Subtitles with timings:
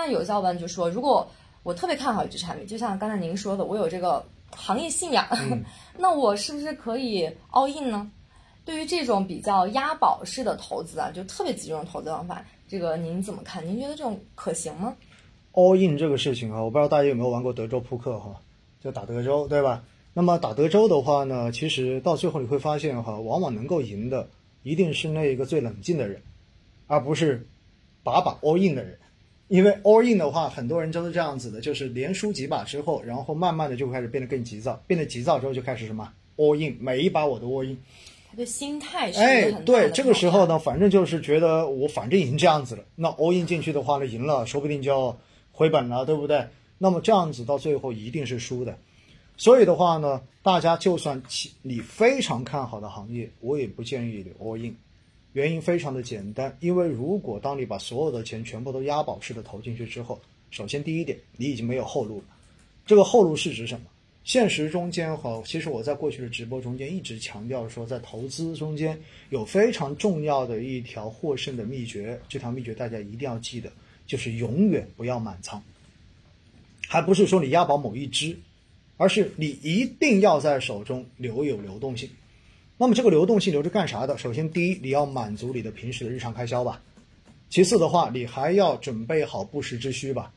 [0.00, 1.30] 那有小伙伴就说，如果
[1.62, 4.24] 我特别看好一只产品，就像刚才您说的，我有这个
[4.56, 5.26] 行业信仰，
[5.98, 8.10] 那我是不是可以 all in 呢？
[8.64, 13.66] 对于这种比较押宝式的投资啊，就特别集中的投资方法，这个您怎么看？
[13.66, 14.96] 您觉得这种可行吗
[15.52, 18.40] ？all in 这个事情啊，我不知道大家有没有玩过德州扑克哈，
[18.82, 19.84] 就打德州对吧？
[20.14, 24.30] 那么打德州的话呢，其实到最后你会发现哈，往往能够赢的
[24.62, 26.22] 一定是那一个最冷静的人，
[26.86, 27.46] 而不是
[28.02, 28.98] 把把 all in 的人。
[29.50, 37.76] 因为 all in 的话，很多人都是这样子的，就是连输几把之后，然后慢慢的就开始变得更急躁，变得急躁之后就开始什么 all in，每一把我都 all in。
[38.30, 45.18] 他的心态哎对，这个时候呢，反正就是觉得我反正已经这样子了，那 all in 进去的话呢，赢了，说不定就要
[45.50, 46.46] 回本了，对不对？
[46.78, 48.78] 那么这样子到最后一定是输的。
[49.36, 54.76] 所以的话呢，大家就算其你非常看好的行业，我也不建议你 all in。
[55.32, 62.24] 原因非常的简单，因为如果当你把所有的钱全部都押宝式的投进去之后，首先第一点，你已经没有后路了。
[62.84, 63.86] 这个后路是指什么？
[64.24, 68.98] 现实中间哈，其实我在过去的直播中间一直强调说，在投资中间
[69.30, 73.72] 有非常重要的一条获胜的秘诀，这条秘诀大家一定要记得，
[74.06, 75.62] 就是永远不要满仓，
[76.86, 78.36] 还不是说你押宝某一只，
[78.98, 82.10] 而是你一定要在手中留有流动性。
[82.82, 84.16] 那么这个流动性留着干啥的？
[84.16, 86.80] 首先，第一，你要满足你的平时的日常开销吧；
[87.50, 90.32] 其次的话，你还要准备好不时之需吧。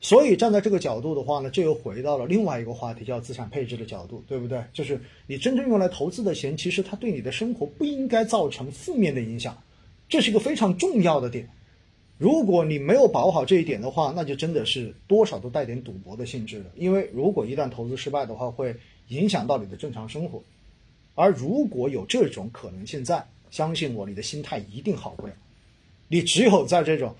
[0.00, 4.62] 所以站在这个角度的话呢，这又回到了另外一个话题，叫资产配置的角度，对不对？
[4.72, 9.60] 就是你真正用来投资的钱，其实它对你的生活不应该造成负面的影响，
[10.08, 11.48] 这是一个非常重要的点。
[12.18, 16.66] 如果你没有把握好这一点的话，那就真的是多少都带点赌博的性质了。
[16.76, 18.76] 因为如果一旦投资失败的话，会
[19.08, 20.40] 影响到你的正常生活。
[21.20, 25.32] 而如果有这种可能性在，相信我，你的心态一定好不了。
[26.08, 27.14] 你只有在这种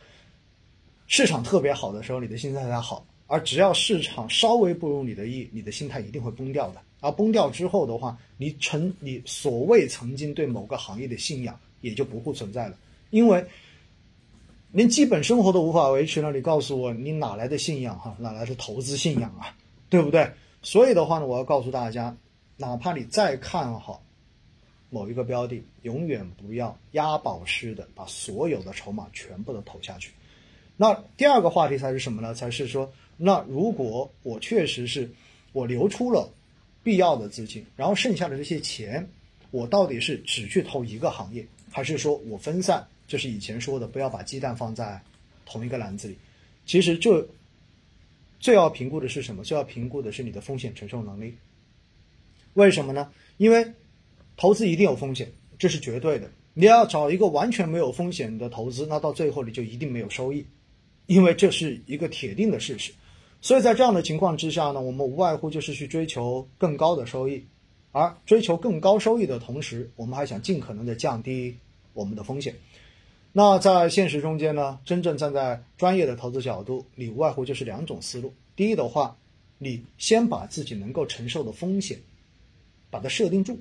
[1.06, 6.80] 市场特别好的时候，你的心态才好；而只要市场稍微不如你的意，你的心态一定会崩掉的。
[7.00, 12.76] 而崩掉之后的话，你曾你所谓曾经对某个行业的信仰也就不复存在了，
[13.10, 13.44] 因为
[14.72, 16.32] 连基本生活都无法维持了。
[16.32, 18.16] 你告诉我，你哪来的信仰哈？
[18.18, 19.54] 哪来的投资信仰啊？
[19.90, 20.30] 对不对？
[20.62, 22.16] 所以的话呢，我要告诉大家，
[22.60, 24.04] 哪怕你再看好
[24.90, 30.12] 某一个标的，永远不要押宝式的把所有的筹码全部都投下去。
[30.76, 32.34] 那第二个话题才是什么呢？
[32.34, 35.10] 才是说，那如果我确实是
[35.52, 36.30] 我留出了
[36.82, 39.08] 必要的资金，然后剩下的这些钱，
[39.50, 42.86] 我到底是只去投一个行业，还是说我分散？
[43.06, 45.00] 就是以前说的，不要把鸡蛋放在
[45.46, 46.18] 同一个篮子里。
[46.66, 47.26] 其实这
[48.38, 49.42] 最要评估的是什么？
[49.42, 51.34] 最要评估的是你的风险承受能力。
[52.54, 53.10] 为什么呢？
[53.36, 53.72] 因为
[54.36, 56.30] 投资一定有风险，这是绝对的。
[56.54, 60.44] 你要找一个完全没有风险的投资，那到最后你就一定没有收益，
[61.06, 62.92] 因为这是一个铁定的事实。
[63.40, 67.42] 所以在这样的情况之下呢，我们无外乎就是去追求更高的收益，
[67.92, 71.56] 而追求更高收益的同时，我们还想尽可能的降低
[71.94, 72.54] 我们的风险。
[73.32, 78.34] 那在现实中间呢，真正站在专业的投资角度，你无外乎就是两种思路。
[78.56, 79.16] 第一的话，
[79.56, 81.98] 你先把自己能够承受的风险
[82.90, 83.58] 把它设定住，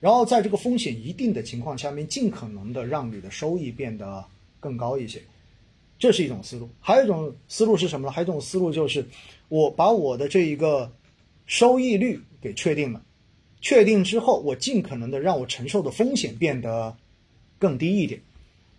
[0.00, 4.24] 然后在这个风险一定的情况下面，尽可能的让你的收益变得
[4.60, 5.22] 更高一些，
[5.98, 6.68] 这是一种思路。
[6.80, 8.12] 还有一种思路是什么呢？
[8.12, 9.06] 还有一种思路就是，
[9.48, 10.92] 我把我的这一个
[11.46, 13.02] 收益率给确定了，
[13.60, 16.96] 确定之后，我尽可能的让我承受的风险变得
[17.58, 18.20] 更低一点。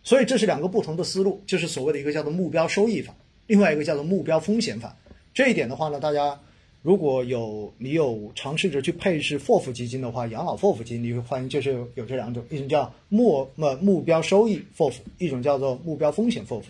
[0.03, 3.15] 所以这是两个不同的思路，就是所谓的一个叫做目标收益法，
[3.47, 4.95] 另外一个叫做目标风险法。
[5.33, 6.39] 这一点的话呢，大家
[6.85, 16.61] 如果有你有尝试着去配置 FOF 基金的话，养老 FOF 基金，你会发现就是有这两种，一种叫目呃目标收益 FOF，一种叫做目标风险 FOF。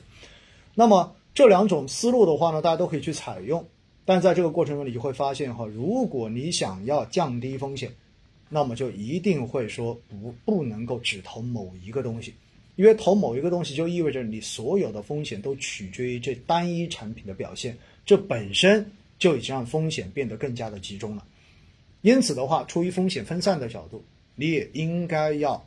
[0.74, 3.66] 那么这两种思路的话呢，大家都可以去采用，
[4.06, 7.92] 但在这个过程中，你就会发现哈，如果你想要降低风险，
[8.48, 12.34] 那么就一定会说不不能够只投某一个东西。
[12.78, 21.24] 因为投某一个东西，就意味着你所有的风险都取决于这单一产品的表现，这本身就已经让风险变得更加的集中了。
[22.02, 24.04] 因此的话，出于风险分散的角度，
[24.36, 25.66] 你也应该要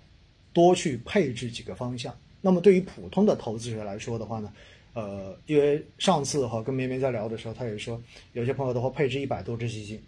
[0.52, 2.16] 多去配置几个方向。
[2.40, 4.52] 那么对于普通的投资者来说的话呢，
[4.94, 8.00] 呃，因为上次哈跟绵绵在聊的时候，他也说
[8.32, 10.00] 有些朋友的话配置一百多只基金，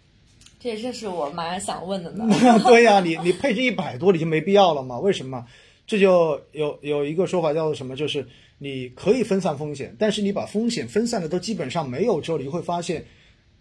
[0.59, 2.25] 这也正是我马上想问的呢。
[2.63, 4.97] 对呀、你你配置一百多，你就没必要了嘛？
[4.99, 5.45] 为什么？
[5.85, 7.95] 这就有有一个说法叫做什么？
[7.97, 8.25] 就是
[8.59, 13.03] 你可以分散风险，但是你把风险分散的都基本上没有之后，你会发现，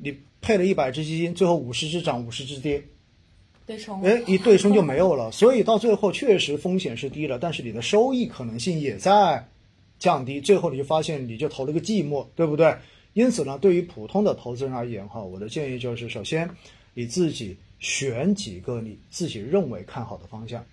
[0.02, 2.82] 你配了一百只基金，最后五十只涨，五十只跌，
[3.66, 5.30] 对冲，哎，一对冲就没有了。
[5.30, 9.46] 所以到最后确实风险是低了，但是你的收益可能性也在
[9.98, 12.74] 降低，最后你就发现你就投了个寂寞，对不对？
[13.12, 16.48] 因此呢，对于普通的投资人而言，哈，我的建议就是，首先
[16.94, 20.64] 你自己选几个你自己认为看好的方向。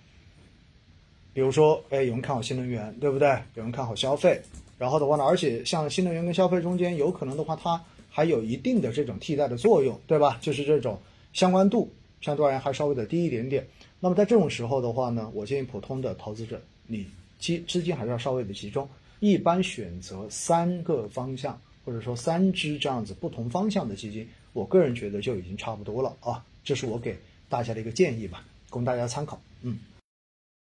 [1.34, 3.28] 比如说，哎，有人看好新能源，对不对？
[3.54, 4.40] 有人看好消费，
[4.78, 7.84] 然后的话呢，而且像新能源跟消费中间，有可能的话，它
[8.18, 10.38] 还有一定的这种替代的作用，对吧？
[10.40, 11.00] 就是这种
[11.32, 11.88] 相关度
[12.20, 13.64] 相对而言还稍微的低一点点。
[14.00, 17.06] 那么在这种时候的话呢，我建议普通的投资者，你
[17.38, 18.88] 基资金还是要稍微的集中，
[19.20, 26.44] 一般选择三个方向，或者说三只这样子不同方向的基金，我个人觉得就已经差不多了啊。
[26.64, 27.16] 这是我给
[27.48, 29.40] 大家的一个建议吧，供大家参考。
[29.62, 29.78] 嗯。